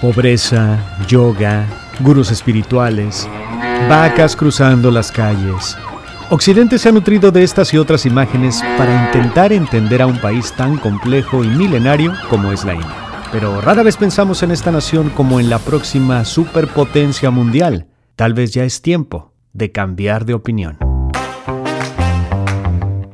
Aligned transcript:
Pobreza, 0.00 0.78
yoga, 1.08 1.66
gurús 2.00 2.30
espirituales, 2.30 3.28
vacas 3.88 4.36
cruzando 4.36 4.90
las 4.90 5.10
calles. 5.10 5.76
Occidente 6.30 6.78
se 6.78 6.88
ha 6.88 6.92
nutrido 6.92 7.30
de 7.30 7.42
estas 7.42 7.72
y 7.72 7.78
otras 7.78 8.04
imágenes 8.04 8.62
para 8.76 9.06
intentar 9.06 9.52
entender 9.52 10.02
a 10.02 10.06
un 10.06 10.18
país 10.18 10.52
tan 10.52 10.78
complejo 10.78 11.44
y 11.44 11.48
milenario 11.48 12.12
como 12.28 12.52
es 12.52 12.64
la 12.64 12.74
India. 12.74 12.94
Pero 13.30 13.60
rara 13.60 13.82
vez 13.82 13.96
pensamos 13.96 14.42
en 14.42 14.50
esta 14.50 14.70
nación 14.70 15.10
como 15.10 15.40
en 15.40 15.48
la 15.48 15.58
próxima 15.58 16.24
superpotencia 16.24 17.30
mundial. 17.30 17.88
Tal 18.16 18.34
vez 18.34 18.52
ya 18.52 18.64
es 18.64 18.82
tiempo 18.82 19.32
de 19.52 19.72
cambiar 19.72 20.24
de 20.24 20.34
opinión. 20.34 20.78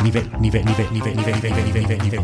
Nivel, 0.02 0.30
nivel, 0.40 0.64
nivel, 0.64 0.86
nivel, 0.92 1.16
nivel, 1.16 1.64
nivel, 1.72 1.98
nivel. 2.02 2.20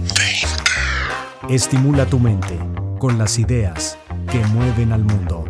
Estimula 1.48 2.06
tu 2.06 2.18
mente 2.18 2.58
con 2.98 3.18
las 3.18 3.38
ideas 3.38 3.98
que 4.30 4.38
mueven 4.46 4.92
al 4.92 5.04
mundo. 5.04 5.44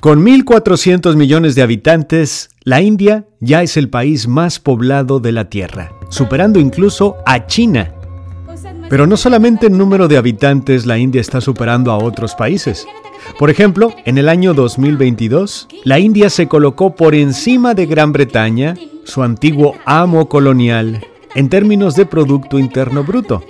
Con 0.00 0.24
1.400 0.24 1.14
millones 1.14 1.54
de 1.54 1.62
habitantes, 1.62 2.48
la 2.64 2.80
India 2.80 3.26
ya 3.40 3.62
es 3.62 3.76
el 3.76 3.90
país 3.90 4.28
más 4.28 4.58
poblado 4.58 5.20
de 5.20 5.32
la 5.32 5.50
Tierra, 5.50 5.92
superando 6.08 6.58
incluso 6.58 7.16
a 7.26 7.46
China. 7.46 7.92
Pero 8.88 9.06
no 9.06 9.18
solamente 9.18 9.66
en 9.66 9.76
número 9.76 10.08
de 10.08 10.16
habitantes 10.16 10.86
la 10.86 10.96
India 10.96 11.20
está 11.20 11.42
superando 11.42 11.92
a 11.92 11.98
otros 11.98 12.34
países. 12.34 12.86
Por 13.38 13.50
ejemplo, 13.50 13.92
en 14.06 14.16
el 14.16 14.30
año 14.30 14.54
2022, 14.54 15.68
la 15.84 15.98
India 15.98 16.30
se 16.30 16.48
colocó 16.48 16.96
por 16.96 17.14
encima 17.14 17.74
de 17.74 17.84
Gran 17.84 18.12
Bretaña, 18.12 18.76
su 19.04 19.22
antiguo 19.22 19.74
amo 19.84 20.30
colonial, 20.30 21.04
en 21.34 21.48
términos 21.48 21.94
de 21.94 22.06
Producto 22.06 22.58
Interno 22.58 23.04
Bruto, 23.04 23.42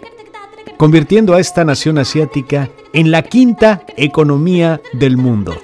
convirtiendo 0.77 1.35
a 1.35 1.41
esta 1.41 1.65
nación 1.65 1.99
asiática 1.99 2.69
en 2.93 3.11
la 3.11 3.23
quinta 3.23 3.83
economía 3.97 4.81
del 4.93 5.17
mundo. 5.17 5.55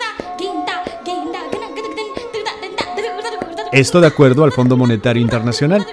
Esto 3.73 4.01
de 4.01 4.07
acuerdo 4.07 4.45
al 4.45 4.53
Fondo 4.53 4.77
Monetario 4.77 5.21
Internacional. 5.21 5.87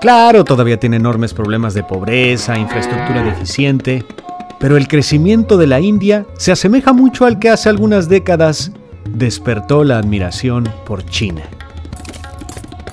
Claro, 0.00 0.44
todavía 0.44 0.80
tiene 0.80 0.96
enormes 0.96 1.34
problemas 1.34 1.74
de 1.74 1.84
pobreza, 1.84 2.58
infraestructura 2.58 3.22
deficiente, 3.22 4.04
pero 4.58 4.76
el 4.76 4.88
crecimiento 4.88 5.56
de 5.56 5.66
la 5.66 5.80
India 5.80 6.26
se 6.38 6.52
asemeja 6.52 6.92
mucho 6.92 7.24
al 7.24 7.38
que 7.38 7.50
hace 7.50 7.68
algunas 7.68 8.08
décadas 8.08 8.72
despertó 9.08 9.84
la 9.84 9.98
admiración 9.98 10.68
por 10.86 11.04
China. 11.06 11.42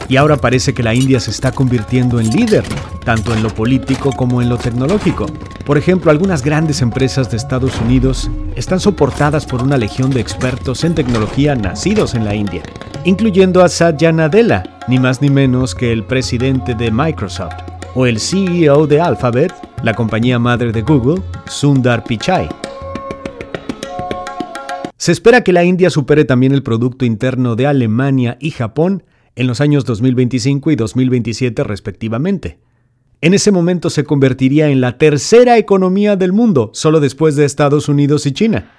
Y 0.09 0.17
ahora 0.17 0.37
parece 0.37 0.73
que 0.73 0.81
la 0.81 0.95
India 0.95 1.19
se 1.19 1.29
está 1.29 1.51
convirtiendo 1.51 2.19
en 2.19 2.31
líder, 2.31 2.63
tanto 3.05 3.31
en 3.31 3.43
lo 3.43 3.49
político 3.49 4.11
como 4.11 4.41
en 4.41 4.49
lo 4.49 4.57
tecnológico. 4.57 5.27
Por 5.65 5.77
ejemplo, 5.77 6.09
algunas 6.09 6.43
grandes 6.43 6.81
empresas 6.81 7.29
de 7.29 7.37
Estados 7.37 7.79
Unidos 7.79 8.29
están 8.55 8.79
soportadas 8.79 9.45
por 9.45 9.61
una 9.61 9.77
legión 9.77 10.09
de 10.09 10.19
expertos 10.19 10.83
en 10.83 10.95
tecnología 10.95 11.53
nacidos 11.55 12.15
en 12.15 12.25
la 12.25 12.33
India, 12.33 12.63
incluyendo 13.05 13.63
a 13.63 13.69
Satya 13.69 14.11
Nadella, 14.11 14.63
ni 14.87 14.97
más 14.97 15.21
ni 15.21 15.29
menos 15.29 15.75
que 15.75 15.91
el 15.91 16.03
presidente 16.03 16.73
de 16.73 16.89
Microsoft, 16.89 17.53
o 17.93 18.07
el 18.07 18.19
CEO 18.19 18.87
de 18.87 18.99
Alphabet, 18.99 19.53
la 19.83 19.93
compañía 19.93 20.39
madre 20.39 20.71
de 20.71 20.81
Google, 20.81 21.21
Sundar 21.45 22.03
Pichai. 22.03 22.49
Se 24.97 25.11
espera 25.11 25.43
que 25.43 25.53
la 25.53 25.63
India 25.63 25.91
supere 25.91 26.25
también 26.25 26.51
el 26.51 26.63
Producto 26.63 27.05
Interno 27.05 27.55
de 27.55 27.67
Alemania 27.67 28.37
y 28.39 28.49
Japón 28.49 29.03
en 29.39 29.47
los 29.47 29.61
años 29.61 29.85
2025 29.85 30.69
y 30.69 30.75
2027 30.75 31.63
respectivamente. 31.63 32.59
En 33.21 33.33
ese 33.33 33.51
momento 33.51 33.89
se 33.89 34.03
convertiría 34.03 34.67
en 34.67 34.81
la 34.81 34.97
tercera 34.97 35.57
economía 35.57 36.17
del 36.17 36.33
mundo, 36.33 36.71
solo 36.73 36.99
después 36.99 37.37
de 37.37 37.45
Estados 37.45 37.87
Unidos 37.87 38.25
y 38.25 38.33
China. 38.33 38.69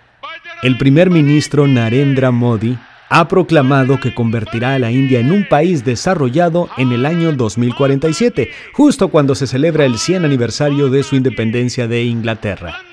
El 0.62 0.76
primer 0.76 1.08
ministro 1.08 1.66
Narendra 1.66 2.30
Modi 2.30 2.78
ha 3.08 3.26
proclamado 3.26 3.98
que 4.00 4.14
convertirá 4.14 4.74
a 4.74 4.78
la 4.78 4.92
India 4.92 5.20
en 5.20 5.32
un 5.32 5.48
país 5.48 5.82
desarrollado 5.82 6.68
en 6.76 6.92
el 6.92 7.06
año 7.06 7.32
2047, 7.32 8.50
justo 8.74 9.08
cuando 9.08 9.34
se 9.34 9.46
celebra 9.46 9.86
el 9.86 9.96
100 9.96 10.26
aniversario 10.26 10.90
de 10.90 11.02
su 11.02 11.16
independencia 11.16 11.88
de 11.88 12.04
Inglaterra. 12.04 12.89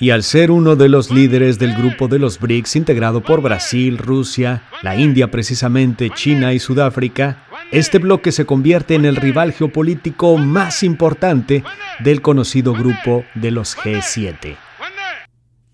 Y 0.00 0.10
al 0.10 0.24
ser 0.24 0.50
uno 0.50 0.74
de 0.74 0.88
los 0.88 1.10
líderes 1.10 1.58
del 1.58 1.74
grupo 1.74 2.08
de 2.08 2.18
los 2.18 2.40
BRICS 2.40 2.76
integrado 2.76 3.22
por 3.22 3.40
Brasil, 3.40 3.96
Rusia, 3.96 4.64
la 4.82 4.96
India 4.96 5.30
precisamente, 5.30 6.10
China 6.10 6.52
y 6.52 6.58
Sudáfrica, 6.58 7.44
este 7.70 7.98
bloque 7.98 8.32
se 8.32 8.44
convierte 8.44 8.94
en 8.94 9.04
el 9.04 9.16
rival 9.16 9.52
geopolítico 9.52 10.36
más 10.36 10.82
importante 10.82 11.62
del 12.00 12.22
conocido 12.22 12.72
grupo 12.72 13.24
de 13.34 13.52
los 13.52 13.76
G7. 13.76 14.56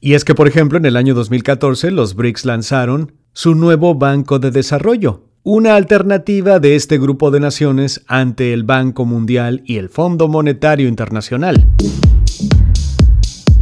Y 0.00 0.14
es 0.14 0.24
que, 0.24 0.34
por 0.34 0.48
ejemplo, 0.48 0.78
en 0.78 0.86
el 0.86 0.96
año 0.96 1.14
2014 1.14 1.90
los 1.90 2.14
BRICS 2.14 2.44
lanzaron 2.44 3.12
su 3.32 3.54
nuevo 3.54 3.94
Banco 3.94 4.38
de 4.38 4.50
Desarrollo, 4.50 5.28
una 5.42 5.76
alternativa 5.76 6.58
de 6.58 6.76
este 6.76 6.98
grupo 6.98 7.30
de 7.30 7.40
naciones 7.40 8.02
ante 8.06 8.52
el 8.52 8.64
Banco 8.64 9.06
Mundial 9.06 9.62
y 9.64 9.76
el 9.76 9.88
Fondo 9.88 10.28
Monetario 10.28 10.88
Internacional. 10.88 11.66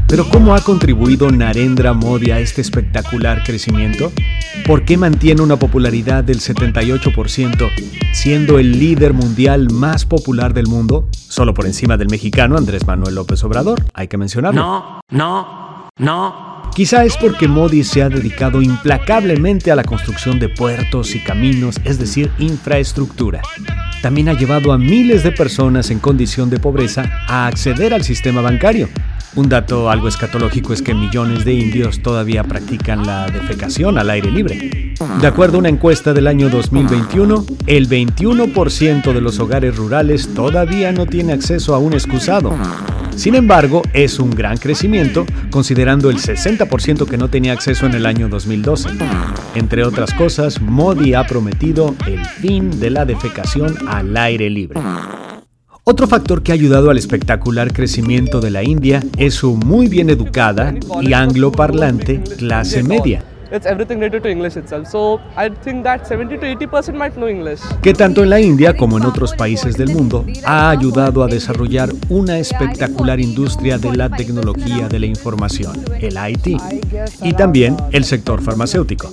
Pero 0.09 0.27
¿cómo 0.31 0.55
ha 0.55 0.61
contribuido 0.63 1.31
Narendra 1.31 1.93
Modi 1.93 2.31
a 2.31 2.41
este 2.41 2.63
espectacular 2.63 3.43
crecimiento? 3.45 4.11
¿Por 4.67 4.87
qué 4.87 4.97
mantiene 4.97 5.43
una 5.43 5.59
popularidad 5.59 6.25
del 6.25 6.41
78%, 6.41 7.71
siendo 8.15 8.59
el 8.59 8.73
líder 8.79 9.13
mundial 9.13 9.69
más 9.71 10.07
popular 10.07 10.55
del 10.55 10.67
mundo, 10.67 11.09
solo 11.13 11.53
por 11.53 11.67
encima 11.67 11.99
del 11.99 12.09
mexicano 12.09 12.57
Andrés 12.57 12.87
Manuel 12.87 13.17
López 13.17 13.45
Obrador? 13.45 13.85
Hay 13.93 14.09
que 14.09 14.17
mencionarlo. 14.17 14.59
No, 14.59 15.01
no, 15.11 15.91
no. 15.99 16.71
Quizá 16.75 17.05
es 17.05 17.19
porque 17.19 17.47
Modi 17.47 17.85
se 17.85 18.03
ha 18.03 18.09
dedicado 18.09 18.63
implacablemente 18.63 19.71
a 19.71 19.77
la 19.77 19.85
construcción 19.85 20.39
de 20.39 20.49
puertos 20.49 21.15
y 21.15 21.21
caminos, 21.21 21.81
es 21.85 21.99
decir, 21.99 22.31
infraestructura. 22.39 23.43
También 24.01 24.31
ha 24.31 24.33
llevado 24.33 24.73
a 24.73 24.79
miles 24.79 25.23
de 25.23 25.33
personas 25.33 25.91
en 25.91 25.99
condición 25.99 26.49
de 26.49 26.61
pobreza 26.61 27.11
a 27.27 27.47
acceder 27.47 27.93
al 27.93 28.05
sistema 28.05 28.41
bancario, 28.41 28.89
un 29.39 29.49
dato 29.49 29.89
algo 29.89 30.09
escatológico 30.09 30.73
es 30.73 30.83
que 30.83 30.95
millones 30.95 31.45
de 31.45 31.53
indios 31.53 32.03
todavía 32.03 32.43
practican 32.43 33.07
la 33.07 33.27
defecación 33.31 33.97
al 33.97 34.11
aire 34.11 34.33
libre. 34.33 34.95
De 35.21 35.27
acuerdo 35.29 35.57
a 35.57 35.61
una 35.61 35.69
encuesta 35.69 36.13
del 36.13 36.27
año 36.27 36.49
2021, 36.49 37.47
el 37.69 37.89
21% 37.89 39.13
de 39.13 39.21
los 39.21 39.39
hogares 39.39 39.77
rurales 39.77 40.35
todavía 40.35 40.91
no 40.91 41.07
tiene 41.07 41.35
acceso 41.35 41.77
a 41.77 41.79
un 41.79 41.93
excusado. 41.93 42.53
Sin 43.15 43.37
embargo, 43.37 43.83
es 43.93 44.19
un 44.19 44.31
gran 44.31 44.57
crecimiento 44.57 45.25
considerando 45.51 46.11
el 46.11 46.17
60% 46.17 47.07
que 47.07 47.17
no 47.17 47.31
tenía 47.31 47.53
acceso 47.53 47.87
en 47.87 47.95
el 47.95 48.07
año 48.07 48.29
2012. 48.29 48.89
Entre 49.55 49.85
otras 49.85 50.13
cosas, 50.15 50.61
Modi 50.61 51.15
ha 51.15 51.25
prometido 51.29 51.95
el 52.09 52.25
fin 52.25 52.81
de 52.81 52.91
la 52.91 53.05
defecación 53.05 53.77
al 53.89 54.17
aire 54.17 54.51
libre. 54.51 54.81
Otro 55.91 56.07
factor 56.07 56.43
que 56.43 56.53
ha 56.53 56.55
ayudado 56.55 56.91
al 56.91 56.99
espectacular 56.99 57.73
crecimiento 57.73 58.43
de 58.43 58.51
la 58.51 58.63
India 58.63 59.03
es 59.17 59.33
su 59.33 59.57
muy 59.57 59.89
bien 59.89 60.11
educada 60.11 60.75
y 61.01 61.15
angloparlante 61.15 62.23
clase 62.37 62.83
media. 62.83 63.25
Que 67.81 67.95
tanto 67.95 68.23
en 68.23 68.29
la 68.29 68.39
India 68.39 68.77
como 68.77 68.99
en 68.99 69.07
otros 69.07 69.33
países 69.33 69.79
del 69.79 69.89
mundo 69.89 70.27
ha 70.45 70.69
ayudado 70.69 71.23
a 71.23 71.27
desarrollar 71.27 71.89
una 72.11 72.39
espectacular 72.39 73.19
industria 73.19 73.79
de 73.79 73.97
la 73.97 74.11
tecnología 74.11 74.89
de 74.89 74.99
la 74.99 75.07
información, 75.07 75.73
el 75.99 76.19
IT, 76.31 76.61
y 77.23 77.33
también 77.33 77.79
el 77.93 78.05
sector 78.05 78.43
farmacéutico. 78.43 79.11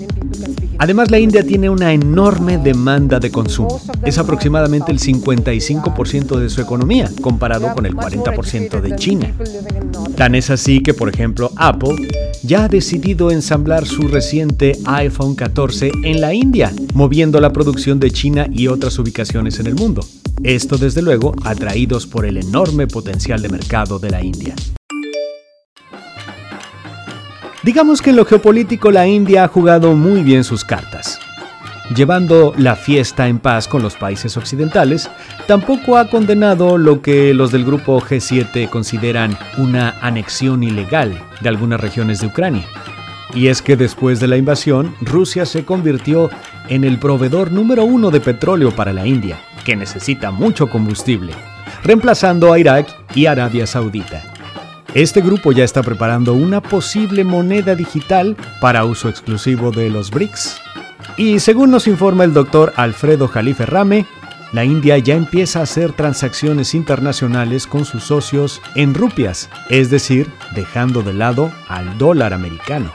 Además, 0.85 1.09
la 1.09 1.17
India 1.17 1.41
tiene 1.41 1.67
una 1.67 1.93
enorme 1.93 2.59
demanda 2.59 3.19
de 3.19 3.31
consumo. 3.31 3.81
Es 4.05 4.19
aproximadamente 4.19 4.91
el 4.91 4.99
55% 4.99 6.37
de 6.37 6.47
su 6.47 6.61
economía, 6.61 7.09
comparado 7.21 7.73
con 7.73 7.87
el 7.87 7.95
40% 7.95 8.81
de 8.81 8.95
China. 8.95 9.33
Tan 10.15 10.35
es 10.35 10.51
así 10.51 10.83
que, 10.83 10.93
por 10.93 11.09
ejemplo, 11.09 11.51
Apple 11.55 12.07
ya 12.43 12.65
ha 12.65 12.67
decidido 12.67 13.31
ensamblar 13.31 13.87
su 13.87 14.03
reciente 14.03 14.77
iPhone 14.85 15.33
14 15.33 15.89
en 16.03 16.21
la 16.21 16.35
India, 16.35 16.71
moviendo 16.93 17.41
la 17.41 17.51
producción 17.51 17.99
de 17.99 18.11
China 18.11 18.47
y 18.51 18.67
otras 18.67 18.99
ubicaciones 18.99 19.59
en 19.59 19.65
el 19.65 19.73
mundo. 19.73 20.05
Esto, 20.43 20.77
desde 20.77 21.01
luego, 21.01 21.33
atraídos 21.43 22.05
por 22.05 22.27
el 22.27 22.37
enorme 22.37 22.85
potencial 22.85 23.41
de 23.41 23.49
mercado 23.49 23.97
de 23.97 24.11
la 24.11 24.23
India. 24.23 24.53
Digamos 27.65 28.03
que 28.03 28.11
en 28.11 28.15
lo 28.15 28.25
geopolítico 28.25 28.91
la 28.91 29.07
India 29.07 29.43
ha 29.43 29.47
jugado 29.47 29.95
muy 29.95 30.21
bien 30.21 30.43
sus 30.43 30.63
cartas. 30.63 31.19
Llevando 31.95 32.53
la 32.57 32.75
fiesta 32.75 33.27
en 33.27 33.39
paz 33.39 33.67
con 33.67 33.81
los 33.81 33.95
países 33.95 34.37
occidentales, 34.37 35.09
tampoco 35.47 35.97
ha 35.97 36.07
condenado 36.07 36.77
lo 36.77 37.01
que 37.01 37.33
los 37.33 37.51
del 37.51 37.65
grupo 37.65 37.99
G7 37.99 38.69
consideran 38.69 39.35
una 39.57 39.95
anexión 40.01 40.61
ilegal 40.61 41.19
de 41.41 41.49
algunas 41.49 41.81
regiones 41.81 42.21
de 42.21 42.27
Ucrania. 42.27 42.67
Y 43.33 43.47
es 43.47 43.63
que 43.63 43.75
después 43.75 44.19
de 44.19 44.27
la 44.27 44.37
invasión, 44.37 44.93
Rusia 45.01 45.47
se 45.47 45.65
convirtió 45.65 46.29
en 46.69 46.83
el 46.83 46.99
proveedor 46.99 47.51
número 47.51 47.83
uno 47.83 48.11
de 48.11 48.19
petróleo 48.19 48.75
para 48.75 48.93
la 48.93 49.07
India, 49.07 49.39
que 49.65 49.75
necesita 49.75 50.29
mucho 50.29 50.69
combustible. 50.69 51.33
reemplazando 51.83 52.53
a 52.53 52.59
Irak 52.59 52.87
y 53.15 53.25
Arabia 53.25 53.65
Saudita. 53.65 54.34
Este 54.95 55.19
grupo 55.19 55.51
ya 55.51 55.65
está 55.65 55.83
preparando 55.83 56.33
una 56.33 56.61
posible 56.61 57.25
moneda 57.25 57.75
digital 57.75 58.37
para 58.61 58.85
uso 58.85 59.09
exclusivo 59.09 59.69
de 59.71 59.89
los 59.89 60.09
BRICS. 60.09 60.61
Y 61.17 61.39
según 61.39 61.69
nos 61.69 61.85
informa 61.89 62.23
el 62.23 62.33
doctor 62.33 62.71
Alfredo 62.77 63.27
Jalife 63.27 63.65
Rame, 63.65 64.05
la 64.53 64.63
India 64.63 64.97
ya 64.97 65.15
empieza 65.15 65.59
a 65.59 65.63
hacer 65.63 65.91
transacciones 65.91 66.73
internacionales 66.73 67.67
con 67.67 67.83
sus 67.83 68.05
socios 68.05 68.61
en 68.75 68.93
rupias, 68.93 69.49
es 69.69 69.89
decir, 69.89 70.31
dejando 70.55 71.01
de 71.01 71.11
lado 71.11 71.51
al 71.67 71.97
dólar 71.97 72.31
americano. 72.33 72.93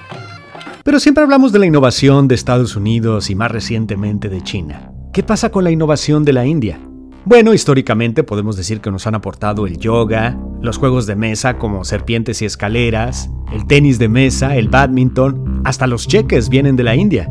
Pero 0.82 1.00
siempre 1.00 1.23
hablamos 1.23 1.53
de 1.53 1.58
la 1.58 1.67
innovación 1.67 2.29
de 2.29 2.35
Estados 2.35 2.76
Unidos 2.76 3.29
y 3.29 3.35
más 3.35 3.50
recientemente 3.50 4.31
de 4.31 4.41
China. 4.41 4.91
¿Qué 5.12 5.23
pasa 5.23 5.50
con 5.50 5.64
la 5.64 5.70
innovación 5.70 6.25
de 6.25 6.32
la 6.32 6.46
India? 6.46 6.81
Bueno, 7.26 7.52
históricamente 7.52 8.25
podemos 8.25 8.56
decir 8.56 8.81
que 8.81 8.90
nos 8.90 9.06
han 9.06 9.14
aportado 9.14 9.67
el 9.67 9.76
yoga, 9.76 10.38
los 10.62 10.78
juegos 10.78 11.06
de 11.06 11.17
mesa 11.17 11.58
como 11.58 11.84
serpientes 11.84 12.40
y 12.40 12.46
escaleras, 12.46 13.31
el 13.52 13.67
tenis 13.67 13.99
de 13.99 14.08
mesa, 14.08 14.56
el 14.56 14.69
badminton, 14.69 15.61
hasta 15.64 15.87
los 15.87 16.08
cheques 16.08 16.49
vienen 16.49 16.76
de 16.76 16.84
la 16.84 16.96
India. 16.96 17.31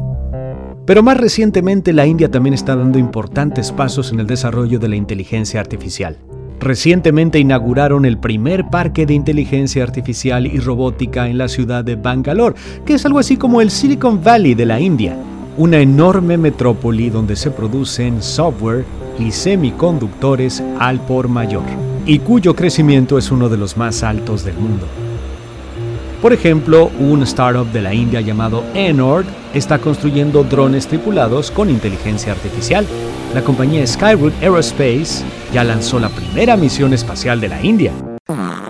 Pero 0.85 1.01
más 1.01 1.17
recientemente 1.17 1.91
la 1.91 2.05
India 2.05 2.29
también 2.29 2.53
está 2.53 2.75
dando 2.75 2.99
importantes 2.99 3.71
pasos 3.71 4.11
en 4.11 4.19
el 4.19 4.27
desarrollo 4.27 4.77
de 4.77 4.89
la 4.89 4.95
inteligencia 4.95 5.59
artificial. 5.59 6.17
Recientemente 6.59 7.39
inauguraron 7.39 8.05
el 8.05 8.19
primer 8.19 8.69
parque 8.69 9.07
de 9.07 9.15
inteligencia 9.15 9.81
artificial 9.81 10.45
y 10.45 10.59
robótica 10.59 11.29
en 11.29 11.39
la 11.39 11.47
ciudad 11.47 11.83
de 11.83 11.95
Bangalore, 11.95 12.55
que 12.85 12.93
es 12.93 13.05
algo 13.07 13.17
así 13.17 13.37
como 13.37 13.59
el 13.59 13.71
Silicon 13.71 14.23
Valley 14.23 14.53
de 14.53 14.65
la 14.65 14.79
India, 14.79 15.17
una 15.59 15.79
enorme 15.79 16.37
metrópoli 16.37 17.09
donde 17.09 17.35
se 17.35 17.51
producen 17.51 18.23
software 18.23 18.85
y 19.19 19.33
semiconductores 19.33 20.63
al 20.79 21.01
por 21.01 21.27
mayor, 21.27 21.65
y 22.05 22.19
cuyo 22.19 22.55
crecimiento 22.55 23.17
es 23.17 23.29
uno 23.29 23.49
de 23.49 23.57
los 23.57 23.75
más 23.75 24.01
altos 24.01 24.45
del 24.45 24.55
mundo. 24.55 24.87
Por 26.21 26.31
ejemplo, 26.31 26.89
un 26.97 27.23
startup 27.23 27.69
de 27.73 27.81
la 27.81 27.93
India 27.93 28.21
llamado 28.21 28.63
Enord 28.73 29.25
está 29.53 29.79
construyendo 29.79 30.45
drones 30.45 30.87
tripulados 30.87 31.51
con 31.51 31.69
inteligencia 31.69 32.31
artificial. 32.31 32.85
La 33.33 33.41
compañía 33.41 33.85
Skyroot 33.85 34.41
Aerospace 34.41 35.25
ya 35.53 35.65
lanzó 35.65 35.99
la 35.99 36.07
primera 36.07 36.55
misión 36.55 36.93
espacial 36.93 37.41
de 37.41 37.49
la 37.49 37.61
India. 37.61 37.91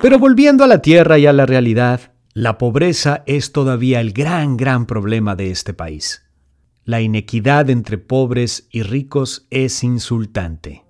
Pero 0.02 0.18
volviendo 0.18 0.64
a 0.64 0.68
la 0.68 0.82
Tierra 0.82 1.20
y 1.20 1.28
a 1.28 1.34
la 1.34 1.46
realidad, 1.46 2.14
la 2.34 2.58
pobreza 2.58 3.22
es 3.28 3.52
todavía 3.52 4.00
el 4.00 4.12
gran, 4.12 4.58
gran 4.58 4.88
problema 4.88 5.36
de 5.36 5.52
este 5.52 5.76
país. 5.76 6.24
La 6.90 7.02
inequidad 7.02 7.70
entre 7.70 8.00
pobres 8.00 8.68
y 8.72 8.82
ricos 8.82 9.46
es 9.52 9.84
insultante. 9.84 10.88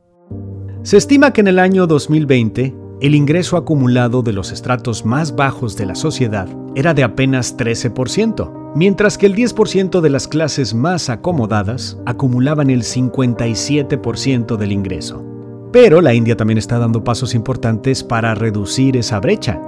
Se 0.81 0.95
estima 0.95 1.33
que 1.33 1.41
en 1.41 1.49
el 1.49 1.59
año 1.59 1.87
2020 1.87 2.73
el 3.01 3.15
ingreso 3.15 3.57
acumulado 3.57 4.21
de 4.21 4.31
los 4.31 4.53
estratos 4.53 5.05
más 5.05 5.35
bajos 5.35 5.75
de 5.75 5.85
la 5.85 5.95
sociedad 5.95 6.47
era 6.73 6.93
de 6.93 7.03
apenas 7.03 7.57
13%, 7.57 8.71
mientras 8.75 9.17
que 9.17 9.25
el 9.25 9.35
10% 9.35 9.99
de 9.99 10.09
las 10.09 10.29
clases 10.29 10.73
más 10.73 11.09
acomodadas 11.09 11.97
acumulaban 12.05 12.69
el 12.69 12.83
57% 12.83 14.55
del 14.55 14.71
ingreso. 14.71 15.25
Pero 15.73 15.99
la 15.99 16.13
India 16.13 16.37
también 16.37 16.59
está 16.59 16.79
dando 16.79 17.03
pasos 17.03 17.35
importantes 17.35 18.05
para 18.05 18.35
reducir 18.35 18.95
esa 18.95 19.19
brecha. 19.19 19.61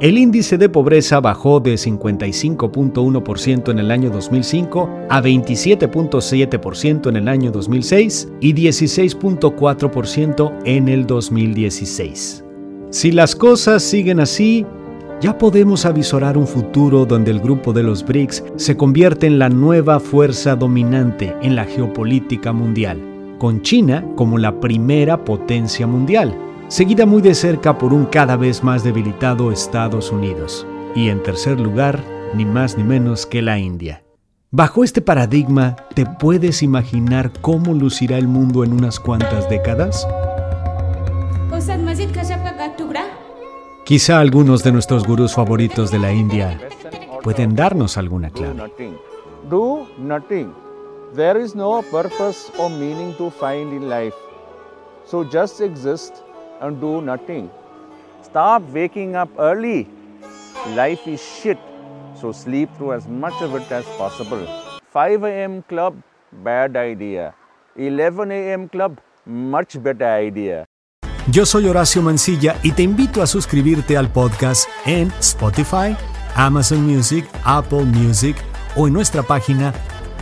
El 0.00 0.18
índice 0.18 0.58
de 0.58 0.68
pobreza 0.68 1.20
bajó 1.20 1.60
de 1.60 1.74
55.1% 1.74 3.70
en 3.70 3.78
el 3.78 3.92
año 3.92 4.10
2005 4.10 4.90
a 5.08 5.22
27.7% 5.22 7.08
en 7.08 7.16
el 7.16 7.28
año 7.28 7.52
2006 7.52 8.28
y 8.40 8.52
16.4% 8.54 10.52
en 10.64 10.88
el 10.88 11.06
2016. 11.06 12.44
Si 12.90 13.12
las 13.12 13.36
cosas 13.36 13.84
siguen 13.84 14.18
así, 14.18 14.66
ya 15.20 15.38
podemos 15.38 15.86
avisorar 15.86 16.36
un 16.36 16.48
futuro 16.48 17.06
donde 17.06 17.30
el 17.30 17.38
grupo 17.38 17.72
de 17.72 17.84
los 17.84 18.04
BRICS 18.04 18.42
se 18.56 18.76
convierte 18.76 19.28
en 19.28 19.38
la 19.38 19.48
nueva 19.48 20.00
fuerza 20.00 20.56
dominante 20.56 21.36
en 21.40 21.54
la 21.54 21.66
geopolítica 21.66 22.52
mundial, 22.52 23.00
con 23.38 23.62
China 23.62 24.04
como 24.16 24.38
la 24.38 24.58
primera 24.58 25.24
potencia 25.24 25.86
mundial, 25.86 26.36
seguida 26.68 27.06
muy 27.06 27.22
de 27.22 27.34
cerca 27.34 27.78
por 27.78 27.92
un 27.92 28.06
cada 28.06 28.36
vez 28.36 28.62
más 28.64 28.84
debilitado 28.84 29.52
Estados 29.52 30.10
Unidos, 30.10 30.66
y 30.94 31.08
en 31.08 31.22
tercer 31.22 31.60
lugar, 31.60 32.02
ni 32.34 32.44
más 32.44 32.76
ni 32.76 32.84
menos 32.84 33.26
que 33.26 33.42
la 33.42 33.58
India. 33.58 34.02
Bajo 34.50 34.84
este 34.84 35.00
paradigma, 35.00 35.76
¿te 35.94 36.06
puedes 36.06 36.62
imaginar 36.62 37.32
cómo 37.40 37.74
lucirá 37.74 38.18
el 38.18 38.28
mundo 38.28 38.64
en 38.64 38.72
unas 38.72 39.00
cuantas 39.00 39.48
décadas? 39.48 40.06
Quizá 43.84 44.20
algunos 44.20 44.62
de 44.62 44.72
nuestros 44.72 45.04
gurús 45.06 45.34
favoritos 45.34 45.90
de 45.90 45.98
la 45.98 46.12
India 46.12 46.58
pueden 47.22 47.54
darnos 47.54 47.98
alguna 47.98 48.30
clave. 48.30 48.70
Do 49.50 49.86
nothing. 49.98 50.52
There 51.14 51.40
is 51.40 51.54
no 51.54 51.82
purpose 51.90 52.50
or 52.58 52.70
meaning 52.70 53.14
to 53.18 53.30
find 53.30 53.72
in 53.72 53.88
life. 53.90 54.14
So 55.04 55.22
just 55.24 55.60
exist 55.60 56.22
and 56.64 56.80
do 56.80 57.00
nothing. 57.00 57.50
Stop 58.22 58.62
waking 58.72 59.16
up 59.16 59.28
early. 59.38 59.88
Life 60.74 61.06
is 61.06 61.22
shit. 61.22 61.58
So 62.20 62.32
sleep 62.32 62.68
through 62.76 62.94
as 62.94 63.06
much 63.06 63.40
of 63.42 63.54
it 63.54 63.70
as 63.70 63.84
possible. 63.98 64.46
5 64.92 65.24
a.m. 65.24 65.62
club, 65.62 66.02
bad 66.32 66.76
idea. 66.76 67.34
11 67.76 68.30
a.m. 68.30 68.68
club, 68.68 69.00
much 69.26 69.82
better 69.82 70.06
idea. 70.06 70.64
Yo 71.30 71.46
soy 71.46 71.66
Horacio 71.66 72.02
Mancilla 72.02 72.56
y 72.62 72.72
te 72.72 72.82
invito 72.82 73.22
a 73.22 73.26
suscribirte 73.26 73.96
al 73.96 74.12
podcast 74.12 74.68
en 74.84 75.08
Spotify, 75.20 75.96
Amazon 76.34 76.86
Music, 76.86 77.24
Apple 77.44 77.84
Music 77.84 78.36
o 78.76 78.86
en 78.86 78.92
nuestra 78.92 79.22
página 79.22 79.72